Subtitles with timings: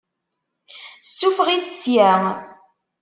[1.07, 2.11] Ssufeɣ-itt ssya!